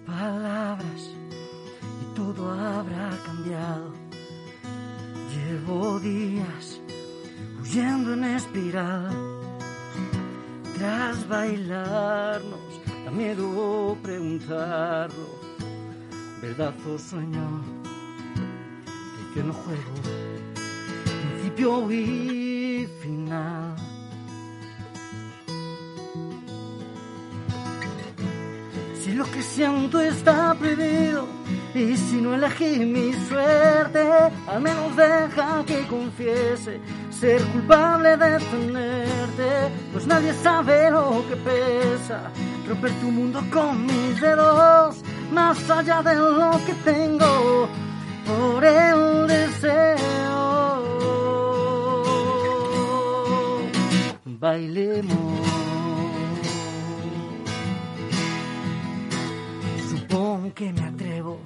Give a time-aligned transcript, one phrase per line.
[0.00, 1.10] palabras
[2.02, 3.92] y todo habrá cambiado.
[5.34, 6.80] Llevo días
[7.60, 9.10] huyendo en espiral.
[10.76, 15.28] Tras bailarnos, da miedo preguntarlo.
[16.42, 17.62] ¿Verdad o sueño?
[19.32, 19.94] Que no juego.
[21.32, 21.86] Principio
[29.24, 31.26] lo que siento está prohibido
[31.74, 34.06] y si no elegí mi suerte,
[34.46, 39.50] al menos deja que confiese ser culpable de tenerte,
[39.92, 42.30] pues nadie sabe lo que pesa
[42.68, 47.68] romper tu mundo con mis dedos, más allá de lo que tengo
[48.26, 50.34] por el deseo.
[54.24, 55.33] Bailemos.
[60.54, 61.40] Que me atrevo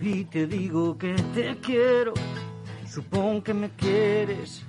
[0.00, 2.14] y te digo que te quiero.
[2.88, 4.64] Supongo que me quieres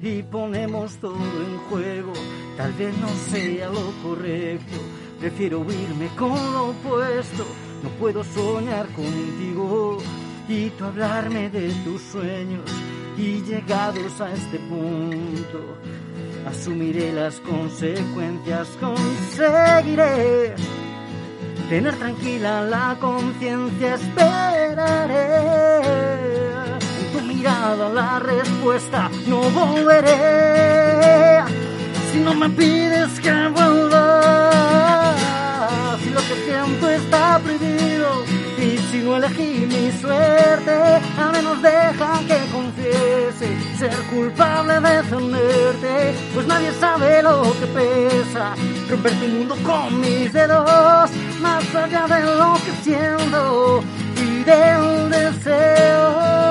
[0.00, 2.12] y ponemos todo en juego.
[2.56, 4.76] Tal vez no sea lo correcto,
[5.20, 7.46] prefiero huirme con lo opuesto.
[7.82, 9.98] No puedo soñar contigo
[10.48, 12.64] y tú hablarme de tus sueños.
[13.16, 15.76] Y llegados a este punto,
[16.46, 20.54] asumiré las consecuencias, conseguiré
[21.72, 25.24] tener tranquila la conciencia, esperaré.
[27.00, 31.42] En tu mirada la respuesta, no volveré.
[32.10, 35.14] Si no me pides que vuelva,
[36.02, 38.22] si lo que siento está prohibido,
[38.58, 40.76] y si no elegí mi suerte,
[41.18, 48.54] al menos deja que confiese ser culpable de tenerte, pues nadie sabe lo que pesa
[48.90, 51.10] romper tu mundo con mis dedos
[51.42, 53.82] más allá de lo que siento
[54.16, 56.41] y del deseo.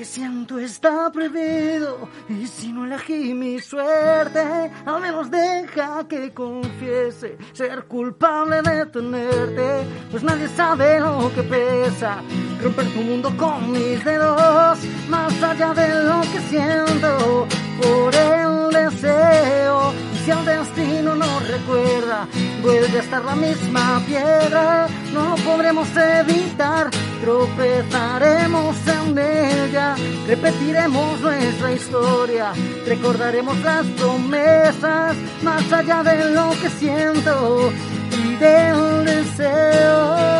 [0.00, 2.08] Que siento está prohibido.
[2.26, 4.40] Y si no elegí mi suerte,
[4.86, 12.22] al menos deja que confiese ser culpable de tenerte, pues nadie sabe lo que pesa
[12.62, 14.78] romper tu mundo con mis dedos,
[15.08, 17.46] más allá de lo que siento
[17.80, 19.92] por el deseo.
[20.14, 22.26] Y si el destino no recuerda,
[22.62, 26.90] vuelve a estar la misma piedra, no podremos evitar,
[27.20, 29.94] tropezaremos en ella,
[30.26, 32.52] repetiremos nuestra historia,
[32.86, 37.72] recordaremos las promesas, más allá de lo que siento
[38.12, 40.39] y del deseo.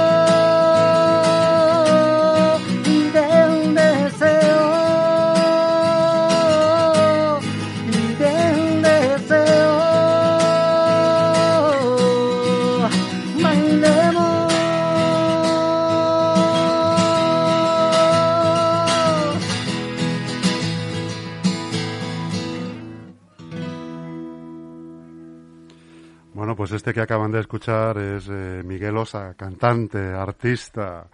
[26.57, 31.09] Pues este que acaban de escuchar es eh, Miguel Osa, cantante, artista,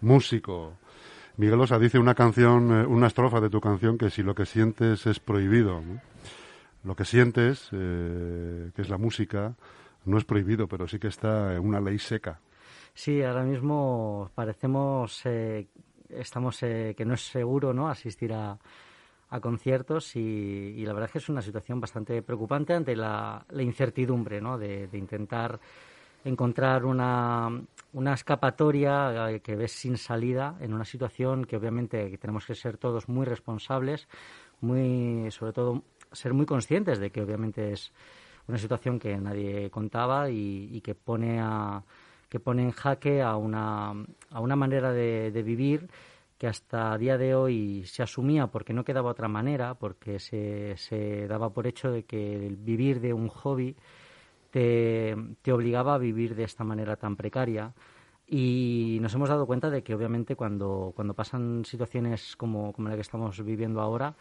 [0.00, 0.74] músico.
[1.36, 4.46] Miguel Osa dice una canción, eh, una estrofa de tu canción que si lo que
[4.46, 5.82] sientes es prohibido,
[6.84, 9.54] lo que sientes, eh, que es la música,
[10.04, 12.40] no es prohibido, pero sí que está en una ley seca.
[12.92, 15.22] Sí, ahora mismo parecemos,
[16.08, 17.88] estamos, que no es seguro, ¿no?
[17.88, 18.56] Asistir a,
[19.34, 24.40] a conciertos y, la verdad es que es una situación bastante preocupante ante la, incertidumbre
[24.40, 24.56] ¿no?
[24.56, 25.58] de, intentar
[26.24, 27.50] encontrar una,
[28.12, 33.08] escapatoria eh, que ves sin salida en una situación que obviamente tenemos que ser todos
[33.08, 34.06] muy responsables,
[34.60, 35.82] muy sobre todo
[36.12, 37.92] ser muy conscientes de que obviamente es
[38.46, 41.82] una situación que nadie contaba y, que pone a
[42.28, 43.92] que pone en jaque a una,
[44.30, 45.88] a una manera de vivir
[46.44, 51.26] que hasta día de hoy se asumía porque no quedaba otra manera, porque se, se
[51.26, 53.74] daba por hecho de que el vivir de un hobby
[54.50, 57.72] te, te, obligaba a vivir de esta manera tan precaria.
[58.26, 62.94] Y nos hemos dado cuenta de que obviamente cuando, cuando pasan situaciones como, como la
[62.96, 64.14] que estamos viviendo ahora,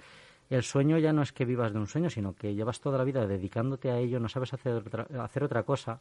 [0.50, 3.04] el sueño ya no es que vivas de un sueño, sino que llevas toda la
[3.04, 4.82] vida dedicándote a ello, no sabes hacer
[5.20, 6.00] hacer otra cosa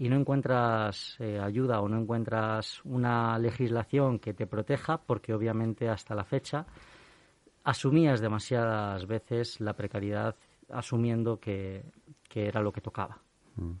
[0.00, 5.90] y no encuentras eh, ayuda o no encuentras una legislación que te proteja, porque obviamente
[5.90, 6.64] hasta la fecha
[7.64, 10.34] asumías demasiadas veces la precariedad
[10.70, 11.84] asumiendo que,
[12.34, 13.18] era lo que tocaba.
[13.56, 13.72] Mm.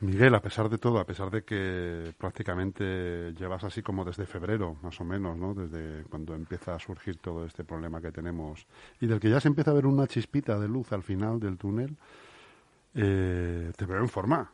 [0.00, 4.76] Miguel, a pesar de todo, a pesar de que prácticamente llevas así como desde febrero,
[4.82, 5.54] más o menos, ¿no?
[5.54, 8.66] Desde cuando empieza a surgir todo este problema que tenemos
[9.00, 11.56] y del que ya se empieza a ver una chispita de luz al final del
[11.56, 11.96] túnel,
[12.94, 14.52] eh, te veo en forma.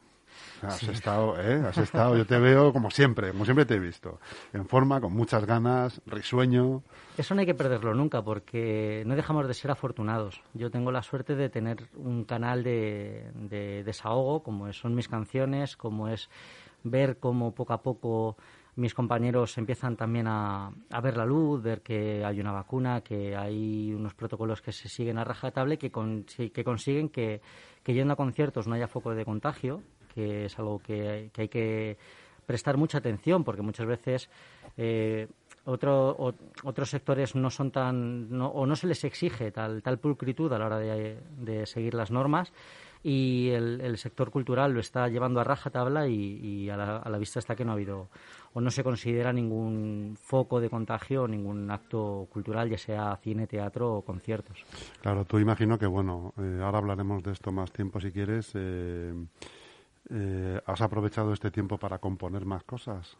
[0.62, 1.62] Has estado, ¿eh?
[1.66, 4.18] Has estado, yo te veo como siempre, como siempre te he visto.
[4.52, 6.82] En forma, con muchas ganas, risueño.
[7.16, 10.40] Eso no hay que perderlo nunca porque no dejamos de ser afortunados.
[10.54, 15.76] Yo tengo la suerte de tener un canal de, de desahogo, como son mis canciones,
[15.76, 16.28] como es
[16.82, 18.36] ver cómo poco a poco
[18.76, 23.34] mis compañeros empiezan también a, a, ver la luz, ver que hay una vacuna, que
[23.34, 27.40] hay unos protocolos que se siguen a rajatabla que, que consiguen que,
[27.82, 29.82] que yendo a conciertos no haya foco de contagio,
[30.16, 31.98] que es algo que, hay que
[32.46, 34.30] prestar mucha atención porque muchas veces
[34.78, 35.28] eh,
[35.66, 36.34] otro,
[36.64, 40.66] otros sectores no son tan o no se les exige tal, tal pulcritud a la
[40.66, 42.50] hora de, seguir las normas
[43.02, 47.18] y el, sector cultural lo está llevando a raja tabla y, a, la, a, la,
[47.18, 48.08] vista está que no ha habido
[48.54, 53.96] o no se considera ningún foco de contagio ningún acto cultural, ya sea cine, teatro
[53.96, 54.64] o conciertos.
[55.02, 58.52] Claro, tú imagino que, bueno, eh, ahora hablaremos de esto más tiempo si quieres.
[58.54, 59.12] Eh,
[60.08, 63.16] eh, ¿Has aprovechado este tiempo para componer más cosas?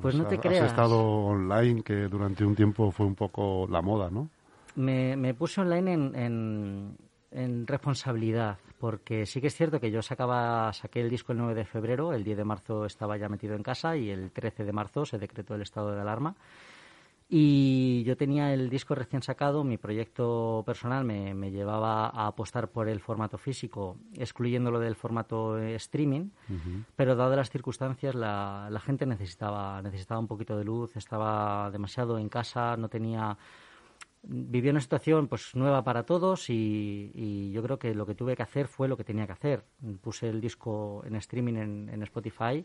[0.00, 0.64] Pues no te creas.
[0.64, 4.28] Has estado online, que durante un tiempo fue un poco la moda, ¿no?
[4.76, 6.96] Me, puse online en,
[7.32, 11.54] en, responsabilidad, porque sí que es cierto que yo sacaba, saqué el disco el 9
[11.54, 14.72] de febrero, el 10 de marzo estaba ya metido en casa y el 13 de
[14.72, 16.36] marzo se decretó el estado de alarma.
[17.30, 22.70] Y yo tenía el disco recién sacado, mi proyecto personal me, me llevaba a apostar
[22.70, 26.30] por el formato físico, excluyéndolo del formato streaming,
[26.96, 32.18] pero dadas las circunstancias la, la, gente necesitaba, necesitaba un poquito de luz, estaba demasiado
[32.18, 33.36] en casa, no tenía...
[34.20, 38.34] Vivía una situación pues nueva para todos y, y, yo creo que lo que tuve
[38.34, 39.64] que hacer fue lo que tenía que hacer.
[40.00, 42.64] Puse el disco en streaming en, en Spotify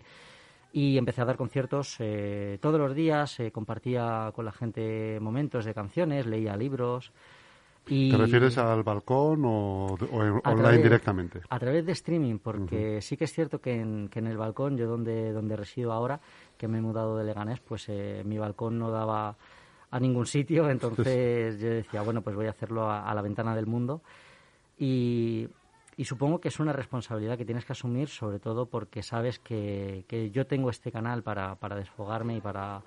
[0.75, 5.65] y empecé a dar conciertos eh, todos los días, eh, compartía con la gente momentos
[5.65, 7.11] de canciones, leía libros.
[7.85, 9.97] Y ¿Te refieres al balcón o,
[10.45, 11.41] online directamente?
[11.47, 14.75] A través de streaming, porque sí que es cierto que en, que en el balcón,
[14.75, 16.19] yo donde, donde resido ahora,
[16.57, 19.35] que me he mudado de Leganés, pues eh, mi balcón no daba
[19.91, 23.55] a ningún sitio, entonces yo decía, bueno, pues voy a hacerlo a, a la ventana
[23.55, 24.01] del mundo.
[24.79, 25.47] Y
[25.97, 30.05] y supongo que es una responsabilidad que tienes que asumir, sobre todo porque sabes que,
[30.33, 32.81] yo tengo este canal para, desfogarme y para,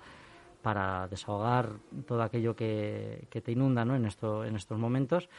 [0.61, 1.71] para desahogar
[2.05, 3.95] todo aquello que, te inunda ¿no?
[3.95, 5.29] en estos momentos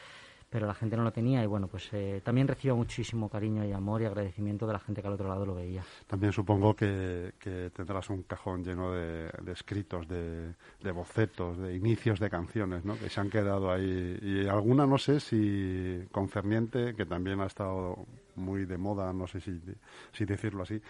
[0.49, 3.71] pero la gente no lo tenía y bueno, pues eh, también recibo muchísimo cariño y
[3.71, 5.83] amor y agradecimiento de la gente que al otro lado lo veía.
[6.07, 7.33] También supongo que,
[7.75, 12.97] tendrás un cajón lleno de, escritos, de, bocetos, de inicios de canciones, ¿no?
[12.97, 18.05] Que se han quedado ahí y alguna no sé si concerniente, que también ha estado
[18.35, 19.59] muy de moda, no sé si,
[20.13, 20.81] si decirlo así,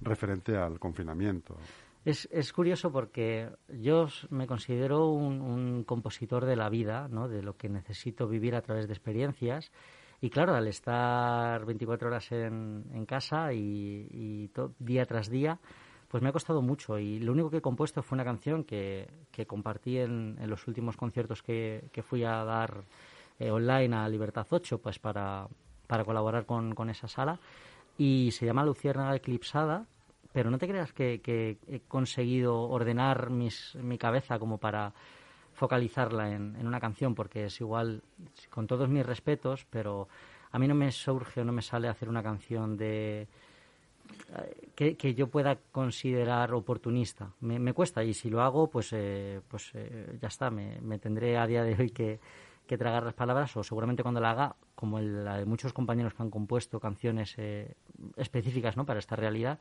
[0.00, 1.56] referente al confinamiento.
[2.04, 7.28] Es, es curioso porque yo me considero un, compositor de la vida, ¿no?
[7.28, 9.72] de lo que necesito vivir a través de experiencias.
[10.20, 15.58] Y claro, al estar 24 horas en, en casa y, día tras día,
[16.08, 16.98] pues me ha costado mucho.
[16.98, 20.66] Y lo único que he compuesto fue una canción que, que compartí en, en, los
[20.66, 22.84] últimos conciertos que, que fui a dar
[23.38, 25.48] eh, online a Libertad 8, pues para,
[25.86, 27.38] para colaborar con, con esa sala.
[27.96, 29.86] Y se llama Luciérnaga Eclipsada
[30.34, 31.20] pero no te creas que,
[31.68, 34.92] he conseguido ordenar mis, mi cabeza como para
[35.52, 38.02] focalizarla en, una canción, porque es igual,
[38.50, 40.08] con todos mis respetos, pero
[40.50, 43.28] a mí no me surge o no me sale hacer una canción de
[44.74, 47.30] que, yo pueda considerar oportunista.
[47.38, 51.38] Me, cuesta y si lo hago, pues, eh, pues eh, ya está, me, me, tendré
[51.38, 52.18] a día de hoy que,
[52.66, 56.24] que, tragar las palabras o seguramente cuando la haga, como la de muchos compañeros que
[56.24, 57.76] han compuesto canciones eh,
[58.16, 58.84] específicas ¿no?
[58.84, 59.60] para esta realidad,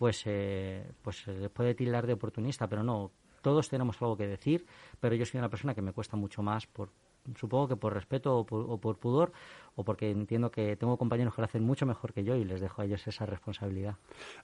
[0.00, 3.10] pues, eh, pues se le puede tildar de oportunista, pero no,
[3.42, 4.64] todos tenemos algo que decir,
[4.98, 6.88] pero yo soy una persona que me cuesta mucho más por
[7.36, 9.30] supongo que por respeto o por, pudor
[9.76, 12.62] o porque entiendo que tengo compañeros que lo hacen mucho mejor que yo y les
[12.62, 13.96] dejo a ellos esa responsabilidad.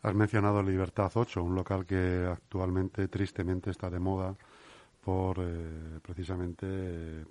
[0.02, 4.36] Has mencionado Libertad 8, un local que actualmente tristemente está de moda
[5.02, 7.24] por eh, precisamente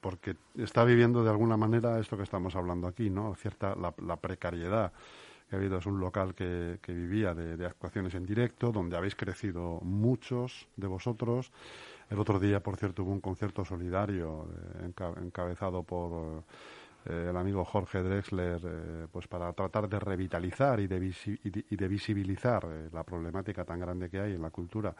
[0.00, 3.34] porque está viviendo de alguna manera esto que estamos hablando aquí, ¿no?
[3.34, 4.92] Cierta la precariedad
[5.56, 10.86] habido es un local que, vivía de, actuaciones en directo, donde habéis crecido muchos de
[10.86, 11.50] vosotros.
[12.10, 14.48] El otro día, por cierto, hubo un concierto solidario
[14.80, 16.44] eh, encabezado por
[17.06, 21.14] eh, el amigo Jorge Drexler, eh, pues para tratar de revitalizar y de,
[21.70, 24.94] y de, visibilizar la problemática tan grande que hay en la cultura,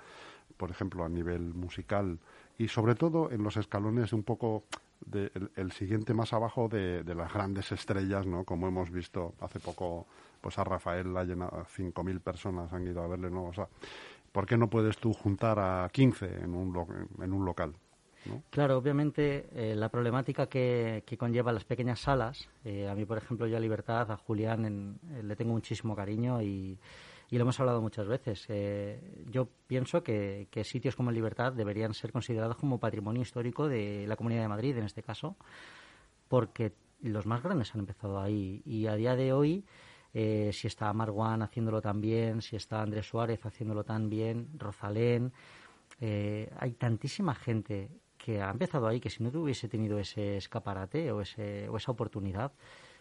[0.57, 2.19] por ejemplo, a nivel musical
[2.59, 4.65] y sobre todo en los escalones un poco
[5.13, 8.45] el, siguiente más abajo de, las grandes estrellas, ¿no?
[8.45, 10.07] Como hemos visto hace poco,
[10.41, 13.45] pues a Rafael la ha llenado, 5.000 personas han ido a verle, ¿no?
[13.45, 13.69] O sea,
[14.33, 17.75] ¿por qué no puedes tú juntar a 15 en un, en un local?
[18.51, 23.19] Claro, obviamente eh, la problemática que, que, conlleva las pequeñas salas, eh, a mí, por
[23.19, 26.79] ejemplo, yo a Libertad, a Julián, eh, le tengo muchísimo cariño y,
[27.31, 28.47] y, lo hemos hablado muchas veces.
[29.31, 34.17] yo pienso que, que, sitios como Libertad deberían ser considerados como patrimonio histórico de la
[34.17, 35.37] Comunidad de Madrid, en este caso,
[36.29, 39.65] porque los más grandes han empezado ahí y a día de hoy...
[40.13, 45.33] si está Marwan haciéndolo tan bien, si está Andrés Suárez haciéndolo tan bien, Rosalén,
[46.01, 51.21] hay tantísima gente que ha empezado ahí, que si no hubiese tenido ese escaparate o,
[51.21, 52.53] ese, o esa oportunidad,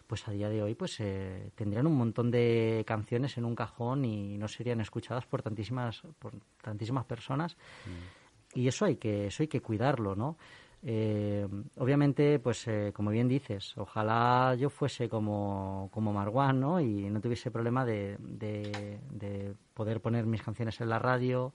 [0.07, 4.05] pues a día de hoy pues eh, tendrían un montón de canciones en un cajón
[4.05, 8.59] y no serían escuchadas por tantísimas por tantísimas personas mm.
[8.59, 10.37] y eso hay que eso hay que cuidarlo no
[10.83, 17.09] eh, obviamente pues eh, como bien dices ojalá yo fuese como como Marwan no y
[17.09, 21.53] no tuviese problema de, de, de poder poner mis canciones en la radio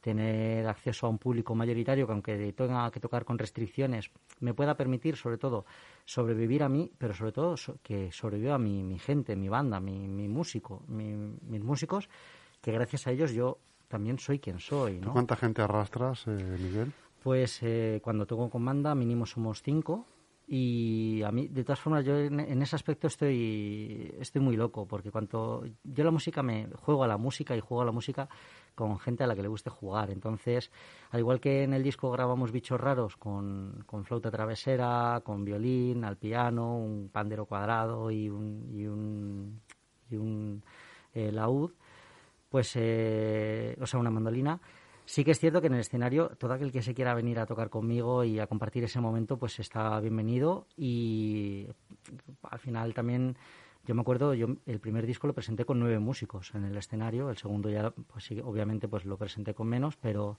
[0.00, 4.10] tener acceso a un público mayoritario que aunque tenga que tocar con restricciones
[4.40, 5.64] me pueda permitir sobre todo
[6.04, 10.28] sobrevivir a mí pero sobre todo que sobreviva mi, mi gente mi banda mi, mi
[10.28, 12.08] músico mis músicos
[12.62, 14.98] que gracias a ellos yo también soy quien soy.
[15.00, 16.92] ¿cuánta gente arrastras eh, Miguel?
[17.22, 20.06] Pues eh, cuando toco con banda mínimo somos cinco
[20.46, 25.10] y a mí de todas formas yo en, ese aspecto estoy estoy muy loco porque
[25.10, 28.28] cuando yo la música me juego a la música y juego a la música
[28.74, 30.10] con gente a la que le guste jugar.
[30.10, 30.70] Entonces,
[31.10, 36.04] al igual que en el disco grabamos bichos raros con, con flauta travesera, con violín,
[36.04, 39.60] al piano, un pandero cuadrado y un, y un,
[40.10, 40.62] y un
[41.14, 41.72] eh, laúd,
[42.48, 44.60] pues, eh, o sea, una mandolina,
[45.04, 47.46] Sí que es cierto que en el escenario todo aquel que se quiera venir a
[47.46, 51.66] tocar conmigo y a compartir ese momento pues está bienvenido y
[52.42, 53.36] al final también
[53.84, 57.30] yo me acuerdo, yo el primer disco lo presenté con nueve músicos en el escenario,
[57.30, 60.38] el segundo ya, pues obviamente, pues lo presenté con menos, pero,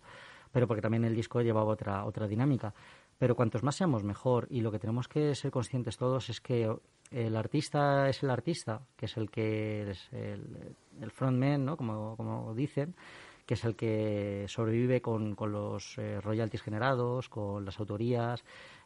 [0.53, 2.73] pero porque también el disco llevaba otra, otra dinámica.
[3.19, 6.73] Pero cuantos más seamos mejor y lo que tenemos que ser conscientes todos es que
[7.11, 11.75] el artista es el artista, que es el que es el, el frontman, ¿no?
[11.75, 12.95] Como, como dicen,
[13.45, 18.43] que es el que sobrevive con, con los eh, royalties generados, con las autorías,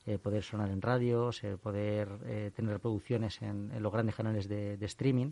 [0.08, 4.78] eh, poder sonar en radios, eh, poder eh, tener reproducciones en, los grandes canales de,
[4.86, 5.32] streaming.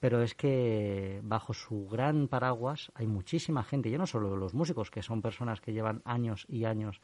[0.00, 4.90] Pero es que bajo su gran paraguas hay muchísima gente, ya no solo los músicos,
[4.90, 7.02] que son personas que llevan años y años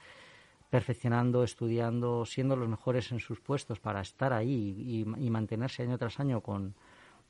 [0.70, 6.18] perfeccionando, estudiando, siendo los mejores en sus puestos para estar ahí y, mantenerse año tras
[6.18, 6.74] año con,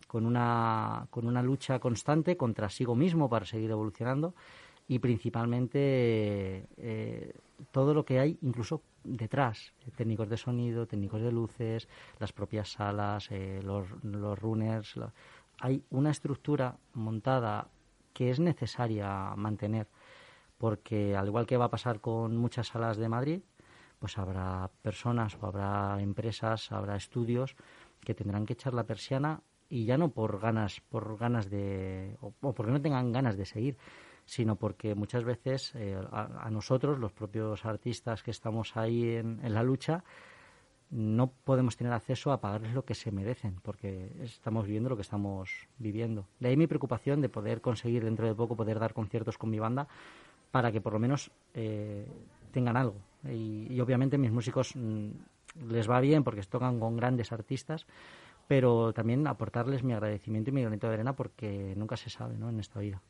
[0.07, 4.35] con, una, con una lucha constante contra sí mismo para seguir evolucionando
[4.89, 7.33] y principalmente eh,
[7.71, 11.89] todo lo que hay incluso detrás, técnicos de sonido, técnicos de luces,
[12.19, 14.95] las propias salas, eh, los, los runners.
[15.61, 17.69] Hay una estructura montada
[18.13, 19.89] que es necesaria mantener,
[20.59, 23.41] porque al igual que va a pasar con muchas salas de Madrid,
[23.99, 27.57] pues habrá personas o habrá empresas, habrá estudios
[28.01, 32.53] que tendrán que echar la persiana y ya no por ganas, por ganas de, o
[32.53, 33.77] porque no tengan ganas de seguir,
[34.27, 39.63] sino porque muchas veces eh, a, nosotros, los propios artistas que estamos ahí en, la
[39.63, 40.05] lucha,
[40.91, 45.03] no podemos tener acceso a pagarles lo que se merecen, porque estamos viviendo lo que
[45.03, 46.27] estamos viviendo.
[46.41, 49.59] De ahí mi preocupación de poder conseguir dentro de poco poder dar conciertos con mi
[49.59, 49.87] banda
[50.51, 52.07] para que por lo menos eh,
[52.51, 52.97] tengan algo.
[53.25, 55.11] Y, y, obviamente mis músicos mm,
[55.69, 57.87] les va bien porque tocan con grandes artistas,
[58.49, 62.49] pero también aportarles mi agradecimiento y mi granito de arena porque nunca se sabe ¿no?
[62.49, 63.03] en esta vida.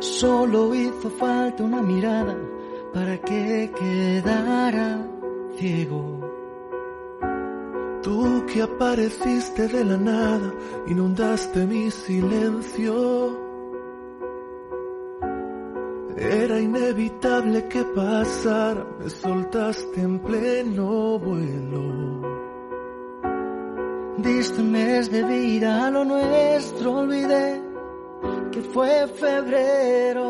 [0.00, 2.36] Solo hizo falta una mirada
[2.92, 5.06] para que quedara
[5.56, 6.29] ciego.
[8.02, 10.54] Tú que apareciste de la nada,
[10.86, 13.38] inundaste mi silencio.
[16.16, 21.80] Era inevitable que pasara, me soltaste en pleno vuelo.
[24.18, 27.70] Diste un mes de vida a lo nuestro, olvidé
[28.50, 30.29] que fue febrero.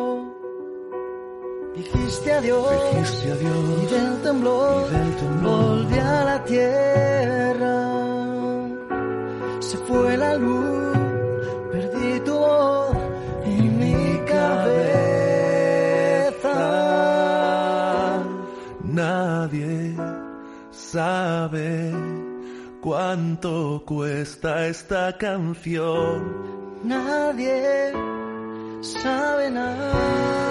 [1.77, 7.77] Dijiste adiós, Dijiste adiós y del temblor, y del temblor volví a la tierra.
[9.61, 10.99] Se fue la luz,
[11.71, 12.97] perdí tu voz
[13.47, 14.50] y mi cabeza.
[18.83, 19.97] Nadie
[20.73, 21.93] sabe
[22.81, 26.50] cuánto cuesta esta canción.
[26.83, 27.93] Nadie
[28.83, 30.50] sabe nada.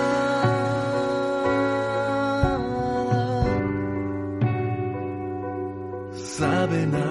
[6.40, 7.10] Sabe nada.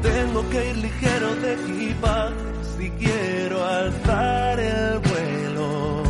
[0.00, 2.34] Tengo que ir ligero de equipaje
[2.76, 6.04] si quiero alzar el vuelo.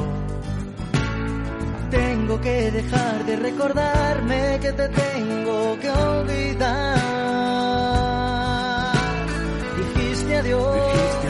[1.91, 6.97] Tengo que dejar de recordarme que te tengo que olvidar.
[9.79, 11.22] Dijiste adiós,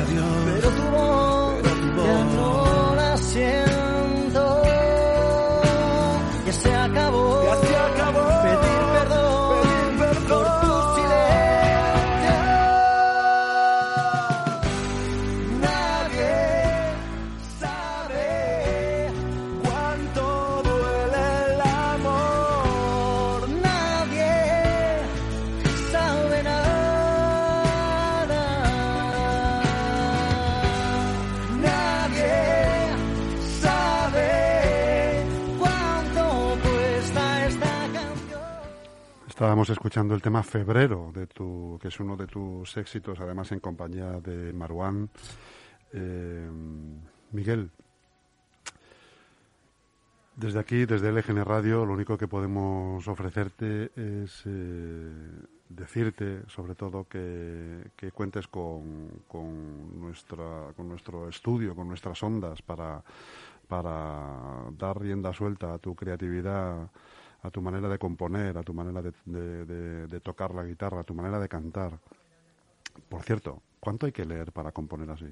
[39.72, 44.20] escuchando el tema Febrero, de tu, que es uno de tus éxitos, además en compañía
[44.20, 45.10] de Marwan.
[45.92, 46.50] Eh,
[47.32, 47.70] Miguel,
[50.36, 55.10] desde aquí, desde LGN Radio, lo único que podemos ofrecerte es eh,
[55.68, 62.62] decirte, sobre todo, que, que cuentes con, con, nuestra, con nuestro estudio, con nuestras ondas
[62.62, 63.02] para,
[63.68, 66.88] para dar rienda suelta a tu creatividad,
[67.42, 71.00] a tu manera de componer, a tu manera de, de- de- de tocar la guitarra,
[71.00, 71.98] a tu manera de cantar.
[73.08, 75.26] Por cierto, ¿cuánto hay que leer para componer así?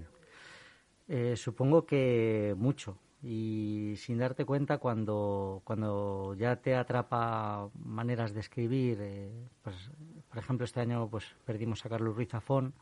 [1.08, 2.96] Eh, supongo que mucho.
[3.22, 9.30] Y sin darte cuenta, cuando, cuando ya te atrapa maneras de escribir, eh,
[9.62, 9.90] pues,
[10.28, 12.72] por ejemplo, este año pues perdimos a Carlos Ruiz Zafón,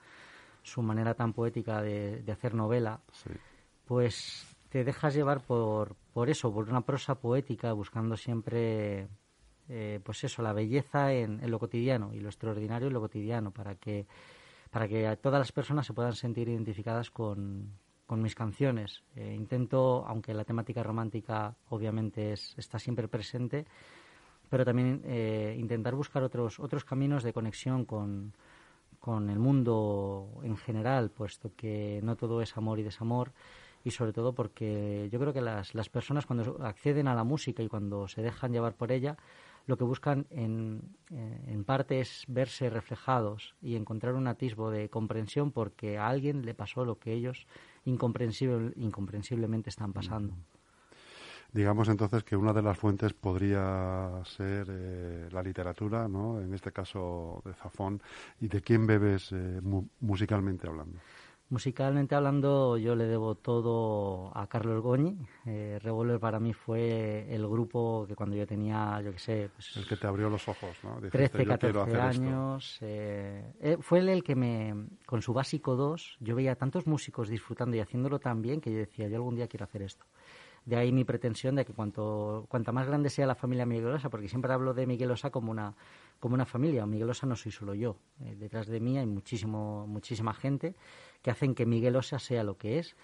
[0.62, 3.30] su manera tan poética de, de hacer novela, Sí.
[3.84, 9.08] pues te dejas llevar por, por eso, por una prosa poética, buscando siempre,
[9.68, 13.74] eh, pues eso, la belleza en, lo cotidiano y lo extraordinario en lo cotidiano, para
[13.74, 14.06] que,
[14.70, 17.72] para que todas las personas se puedan sentir identificadas con,
[18.06, 19.04] con mis canciones.
[19.16, 23.66] Eh, intento, aunque la temática romántica obviamente es, está siempre presente,
[24.48, 28.32] pero también eh, intentar buscar otros, otros caminos de conexión con,
[28.98, 33.32] con el mundo en general, puesto que no todo es amor y desamor,
[33.84, 37.62] y sobre todo porque yo creo que las, las personas cuando acceden a la música
[37.62, 39.16] y cuando se dejan llevar por ella,
[39.68, 44.88] lo que buscan en, eh, en parte es verse reflejados y encontrar un atisbo de
[44.88, 47.46] comprensión porque a alguien le pasó lo que ellos
[47.84, 50.32] incomprensible, incomprensiblemente están pasando.
[51.52, 56.40] Digamos entonces que una de las fuentes podría ser eh, la literatura, ¿no?
[56.40, 58.02] En este caso de Zafón.
[58.40, 60.98] ¿Y de quién bebes eh, mu- musicalmente hablando?
[61.50, 65.16] Musicalmente hablando, yo le debo todo a Carlos Goñi.
[65.46, 69.74] Eh, Revolver para mí fue el grupo que cuando yo tenía, yo qué sé, pues,
[69.76, 70.96] El que te abrió los ojos, ¿no?
[70.96, 72.22] Dijiste, 13, "Yo quiero 14 hacer esto".
[72.22, 72.78] años.
[72.82, 74.74] eh, eh, fue él el que me,
[75.06, 78.78] con su básico 2, yo veía tantos músicos disfrutando y haciéndolo tan bien que yo
[78.78, 80.04] decía, yo algún día quiero hacer esto.
[80.68, 84.28] De ahí mi pretensión de que cuanto cuanta más grande sea la familia Miguelosa, porque
[84.28, 85.74] siempre hablo de Miguelosa como una
[86.20, 86.84] como una familia.
[86.84, 87.96] Miguelosa no soy solo yo.
[88.20, 90.74] Eh, detrás de mí hay muchísimo muchísima gente
[91.22, 92.96] que hacen que Miguelosa sea lo que es.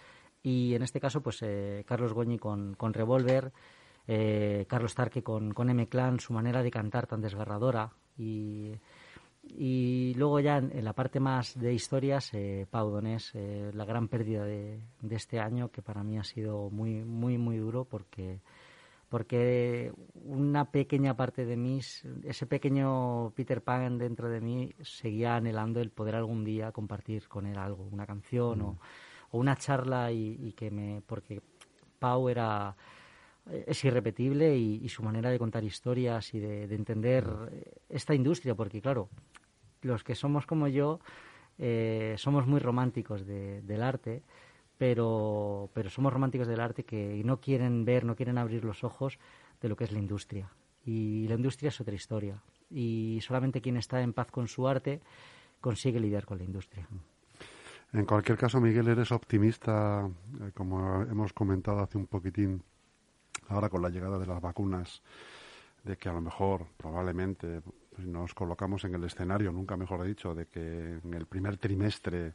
[0.43, 3.51] Y en este caso, pues eh, Carlos Goñi con, con Revolver,
[4.09, 7.95] eh, Carlos Tarque con, con M-Clan, su manera de cantar tan desgarradora.
[8.19, 8.75] Y,
[9.49, 14.09] y luego ya en, la parte más de historias, eh, Pau Donés, eh, la gran
[14.09, 14.81] pérdida de,
[15.11, 18.41] este año, que para mí ha sido muy, muy, muy duro porque
[19.09, 19.93] porque
[20.25, 21.79] una pequeña parte de mí,
[22.25, 27.47] ese pequeño Peter Pan dentro de mí, seguía anhelando el poder algún día compartir con
[27.47, 28.79] él algo, una canción o,
[29.31, 31.43] una charla y, que me, porque
[32.01, 32.75] Pau era
[33.47, 37.25] es irrepetible y, su manera de contar historias y de, de entender
[37.89, 39.11] esta industria, porque claro,
[39.85, 41.01] los que somos como yo
[41.59, 44.23] eh, somos muy románticos de- del arte,
[44.77, 49.19] pero, pero somos románticos del arte que no quieren ver, no quieren abrir los ojos
[49.61, 50.51] de lo que es la industria.
[50.85, 52.43] Y la industria es otra historia.
[52.71, 55.01] Y solamente quien está en paz con su arte
[55.61, 56.87] consigue lidiar con la industria.
[57.93, 62.61] En cualquier caso, Miguel, eres optimista, eh, como hemos comentado hace un poquitín,
[63.49, 65.03] ahora con la llegada de las vacunas,
[65.85, 67.63] de que a lo mejor, probablemente,
[67.99, 72.35] nos colocamos en el escenario, nunca mejor dicho, de que en el primer trimestre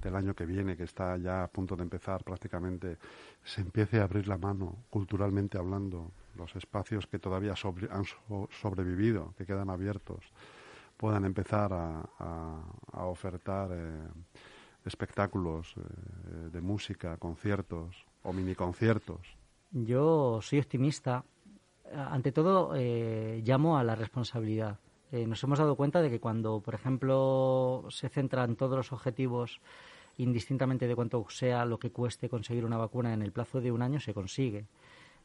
[0.00, 2.96] del año que viene, que está ya a punto de empezar prácticamente,
[3.44, 7.54] se empiece a abrir la mano, culturalmente hablando, los espacios que todavía
[7.90, 8.04] han
[8.50, 10.24] sobrevivido, que quedan abiertos,
[10.96, 14.08] puedan empezar a, ofertar eh,
[14.84, 19.20] espectáculos eh, de música, conciertos o mini conciertos.
[19.70, 21.24] Yo soy optimista.
[21.92, 24.78] Ante todo, eh, llamo a la responsabilidad.
[25.12, 29.60] Nos hemos dado cuenta de que cuando, por ejemplo, se centran todos los objetivos
[30.18, 33.82] indistintamente de cuánto sea lo que cueste conseguir una vacuna en el plazo de un
[33.82, 34.66] año, se consigue.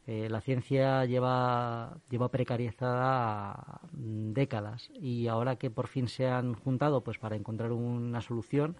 [0.07, 7.01] Eh, la ciencia lleva, lleva precarizada décadas y ahora que por fin se han juntado
[7.01, 8.75] pues para encontrar una solución,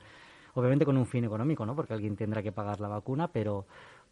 [0.53, 1.75] obviamente con un fin económico, ¿no?
[1.75, 3.65] porque alguien tendrá que pagar la vacuna, pero,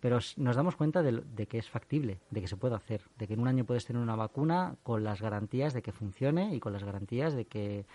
[0.04, 3.26] pero nos damos cuenta de, de, que es factible, de que se puede hacer, de
[3.26, 6.60] que en un año puedes tener una vacuna con las garantías de que funcione y
[6.60, 7.86] con las garantías de que,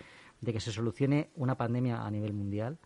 [0.41, 2.79] de que se solucione una pandemia a nivel mundial.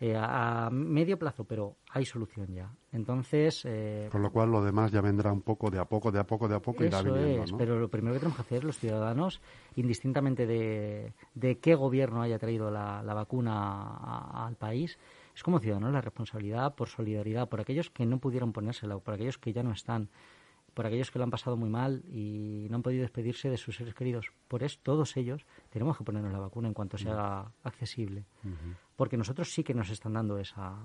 [0.00, 2.68] Eh, a, medio plazo, pero hay solución ya.
[2.90, 3.62] Entonces.
[3.64, 6.24] Eh, Con lo cual, lo demás ya vendrá un poco de a poco, de a
[6.24, 8.78] poco, de a poco irá viniendo, es, pero lo primero que tenemos que hacer los
[8.78, 9.40] ciudadanos,
[9.76, 14.98] indistintamente de, de qué gobierno haya traído la, vacuna al país,
[15.36, 19.38] es como ciudadanos la responsabilidad por solidaridad, por aquellos que no pudieron ponérsela, por aquellos
[19.38, 20.08] que ya no están
[20.76, 23.76] por aquellos que lo han pasado muy mal y no han podido despedirse de sus
[23.76, 24.30] seres queridos.
[24.46, 28.26] Por eso, todos ellos tenemos que ponernos la vacuna en cuanto sea accesible.
[28.94, 30.76] Porque nosotros sí que nos están dando esa,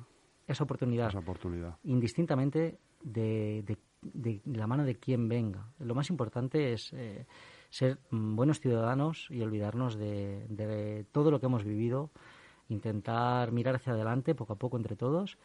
[0.47, 1.09] esa oportunidad.
[1.09, 1.75] Esa oportunidad.
[1.83, 5.67] Indistintamente de, de, la mano de quien venga.
[5.79, 7.25] Lo más importante es eh,
[7.69, 12.11] ser buenos ciudadanos y olvidarnos de, de todo lo que hemos vivido,
[12.71, 15.37] intentar mirar hacia adelante poco a poco entre todos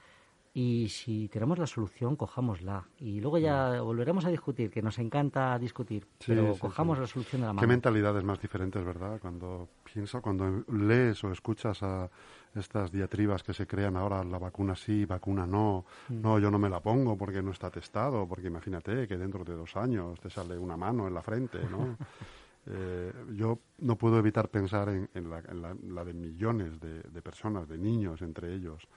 [0.58, 2.86] y si tenemos la solución, cojámosla.
[2.98, 7.46] Y luego ya volveremos a discutir, que nos encanta discutir, pero cojamos la solución de
[7.48, 7.60] la mano.
[7.60, 9.18] Qué mentalidades más diferentes, ¿verdad?
[9.20, 12.08] Cuando pienso, cuando lees o escuchas a
[12.54, 16.22] estas diatribas que se crean ahora, la vacuna sí, vacuna no, mm.
[16.22, 19.52] no, yo no me la pongo porque no está testado, porque imagínate que dentro de
[19.52, 21.98] dos años te sale una mano en la frente, ¿no?
[22.68, 28.52] Eh, yo no puedo evitar pensar en, la, de millones de personas, de niños entre
[28.54, 28.88] ellos,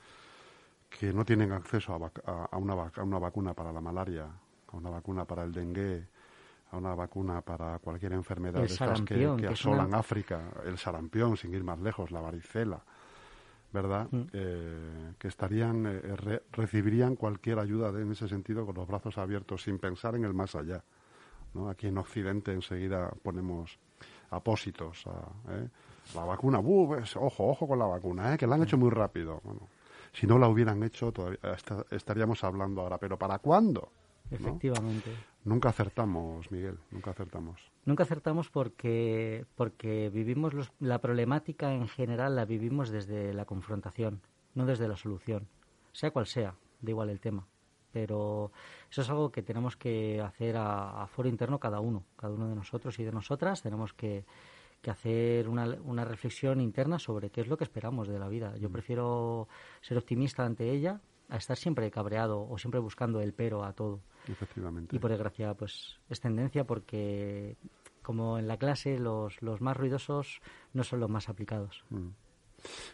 [0.90, 4.26] que no tienen acceso a, una, una, vacuna para la malaria,
[4.68, 6.08] a una vacuna para el dengue,
[6.72, 11.64] a una vacuna para cualquier enfermedad de estas que, asolan África, el sarampión, sin ir
[11.64, 12.82] más lejos, la varicela,
[13.72, 14.08] ¿verdad?
[14.12, 14.22] Mm.
[14.34, 19.78] Eh, que estarían, eh, recibirían cualquier ayuda en ese sentido con los brazos abiertos, sin
[19.78, 20.84] pensar en el más allá.
[21.54, 21.70] ¿No?
[21.70, 23.80] Aquí en Occidente enseguida ponemos
[24.32, 25.68] apósitos a ¿eh?
[26.16, 29.42] la vacuna, ojo, ojo con la vacuna, que la han hecho muy rápido.
[29.44, 29.68] Bueno,
[30.14, 31.40] si no la hubieran hecho, todavía
[31.92, 32.98] estaríamos hablando ahora.
[32.98, 33.92] ¿Pero para cuándo?
[34.32, 35.12] Efectivamente.
[35.46, 37.72] Nunca acertamos, Miguel, nunca acertamos.
[37.86, 44.22] Nunca acertamos porque, porque vivimos la problemática en general, la vivimos desde la confrontación,
[44.54, 45.48] no desde la solución.
[45.94, 47.48] Sea cual sea, da igual el tema.
[47.92, 48.52] Pero
[48.90, 52.48] eso es algo que tenemos que hacer a, a foro interno cada uno, cada uno
[52.48, 53.62] de nosotros y de nosotras.
[53.62, 54.26] Tenemos que,
[54.82, 58.56] que hacer una, una, reflexión interna sobre qué es lo que esperamos de la vida.
[58.58, 58.74] Yo mm.
[58.74, 59.48] prefiero
[59.82, 64.02] ser optimista ante ella a estar siempre cabreado o siempre buscando el pero a todo.
[64.28, 64.96] Efectivamente.
[64.96, 67.58] Y por desgracia, pues es tendencia porque,
[68.02, 70.42] como en la clase, los, los más ruidosos
[70.74, 71.84] no son los más aplicados.
[71.90, 72.10] Mm.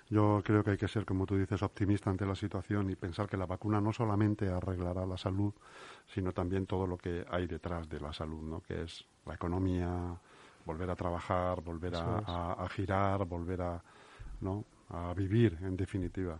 [0.10, 3.28] Yo creo que hay que ser, como tú dices, optimista ante la situación y pensar
[3.28, 5.54] que la vacuna no solamente arreglará la salud,
[6.08, 8.62] sino también todo lo que hay detrás de la salud, ¿no?
[8.62, 10.15] que es la economía,
[10.65, 13.84] volver a trabajar, volver a, girar, volver a,
[14.41, 14.65] ¿no?
[14.89, 16.38] a vivir, en definitiva.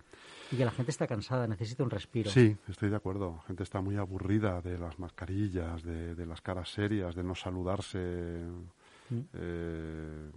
[0.52, 2.30] Y que la gente está cansada, necesita un respiro.
[2.30, 3.36] Sí, estoy de acuerdo.
[3.38, 8.44] La gente está muy aburrida de las mascarillas, de, las caras serias, de no saludarse.
[9.10, 9.20] Mm.
[9.34, 10.32] Eh,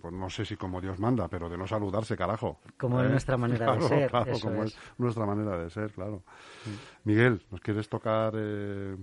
[0.00, 2.58] pues no sé si como Dios manda, pero de no saludarse, carajo.
[2.78, 3.10] Como es ¿Eh?
[3.10, 4.10] nuestra manera de ser.
[4.10, 4.76] Claro, como es.
[4.98, 6.22] nuestra manera de ser, claro.
[6.64, 7.08] Mm.
[7.08, 8.96] Miguel, ¿nos quieres tocar eh,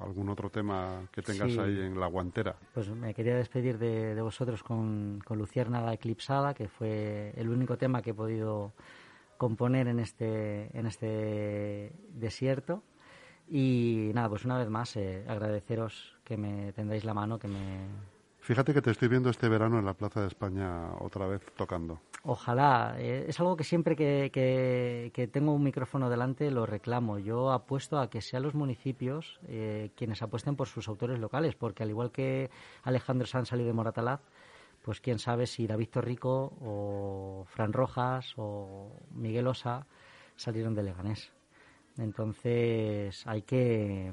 [0.00, 2.56] algún otro tema que tengas ahí en la guantera.
[2.74, 8.02] Pues me quería despedir de, vosotros con, con Luciérnaga Eclipsada, que fue el único tema
[8.02, 8.72] que he podido
[9.36, 12.82] componer en este, en este desierto.
[13.48, 17.86] Y nada, pues una vez más eh, agradeceros que me tendréis la mano, que me
[18.48, 22.00] Fíjate que te estoy viendo este verano en la Plaza de España otra vez tocando.
[22.22, 22.94] Ojalá.
[22.96, 24.30] Eh, es algo que siempre que,
[25.12, 27.18] que, tengo un micrófono delante lo reclamo.
[27.18, 31.82] Yo apuesto a que sean los municipios eh, quienes apuesten por sus autores locales, porque
[31.82, 32.48] al igual que
[32.84, 34.22] Alejandro Sanz salió de Moratalaz,
[34.80, 39.86] pues quién sabe si David Torrico o Fran Rojas o Miguel Osa
[40.36, 41.34] salieron de Leganés.
[41.98, 44.10] Entonces hay que,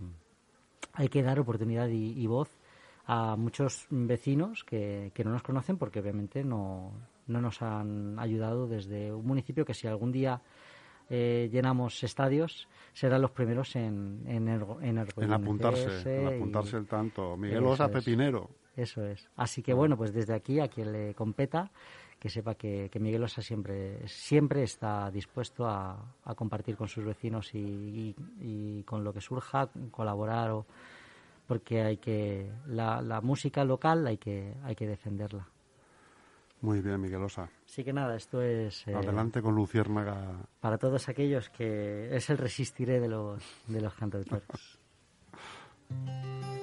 [0.91, 2.49] hay que dar oportunidad y voz
[3.07, 6.91] a muchos vecinos que, que no nos conocen porque obviamente no,
[7.27, 10.41] no nos han ayudado desde un municipio que si algún día
[11.09, 14.97] eh, llenamos estadios, serán los primeros en, en, en,
[15.31, 17.37] apuntarse, en apuntarse el tanto.
[17.37, 18.49] Miguel Osa Pepinero.
[18.75, 19.29] Eso es.
[19.35, 21.71] Así que bueno, pues desde aquí a quien le competa,
[22.19, 25.97] que sepa que, Miguel Osa siempre, siempre está dispuesto a,
[26.35, 30.65] compartir con sus vecinos y, y, con lo que surja, colaborar o
[31.47, 35.47] porque hay que la, la música local hay que hay que defenderla.
[36.61, 37.49] Muy bien, Miguelosa.
[37.65, 38.87] Sí que nada, esto es...
[38.87, 40.47] Eh, Adelante con Luciérnaga.
[40.61, 44.79] Para todos aquellos que es el resistiré de los, de los cantautores.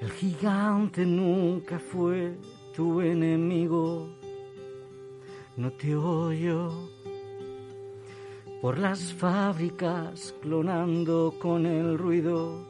[0.00, 2.38] El gigante nunca fue
[2.74, 4.08] tu enemigo,
[5.56, 6.72] no te oyo
[8.62, 12.66] por las fábricas clonando con el ruido.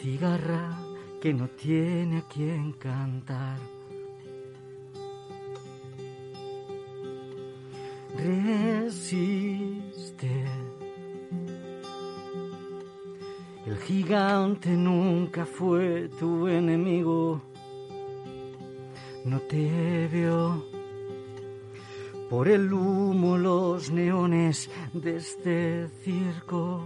[0.00, 0.76] Cigarra
[1.20, 3.71] que no tiene a quien cantar.
[14.70, 17.40] Nunca fue tu enemigo,
[19.24, 20.64] no te veo
[22.30, 26.82] por el humo, los neones de este circo.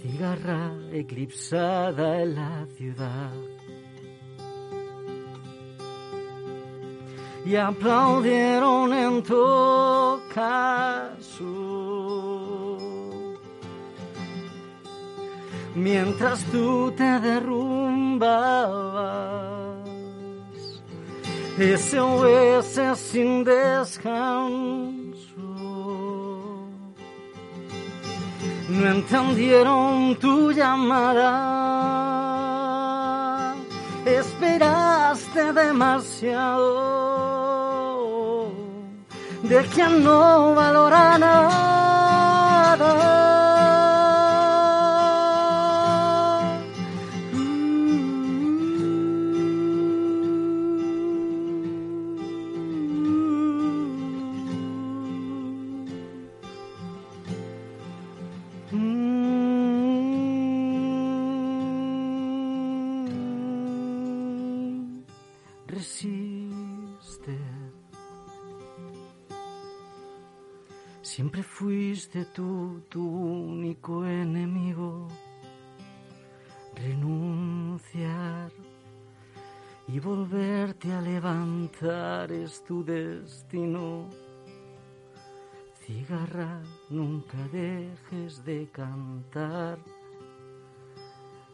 [0.00, 3.32] Cigarra eclipsada en la ciudad.
[7.44, 11.73] Y aplaudieron en tu caso
[15.74, 19.44] mientras tú te derrumbabas.
[21.58, 25.04] SOS sin descanso.
[28.68, 31.54] No entendieron tu llamada.
[34.04, 37.04] Esperaste demasiado
[39.42, 41.83] de quien no valora nada.
[71.64, 75.08] Fuiste tú tu único enemigo.
[76.76, 78.52] Renunciar
[79.88, 84.10] y volverte a levantar es tu destino.
[85.80, 89.78] Cigarra, nunca dejes de cantar.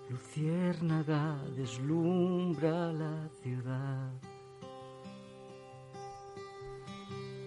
[0.08, 4.29] Luciérnaga deslumbra la ciudad.